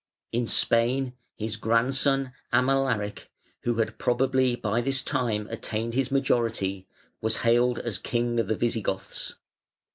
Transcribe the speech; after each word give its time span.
In 0.31 0.47
Spain, 0.47 1.13
his 1.35 1.57
grandson, 1.57 2.33
Amalaric, 2.51 3.27
who 3.61 3.75
had 3.75 3.99
probably 3.99 4.55
by 4.55 4.81
this 4.81 5.03
time 5.03 5.45
attained 5.51 5.93
his 5.93 6.09
majority, 6.09 6.87
was 7.21 7.43
hailed 7.43 7.77
as 7.77 7.99
king 7.99 8.39
of 8.39 8.47
the 8.47 8.55
Visigoths. 8.55 9.35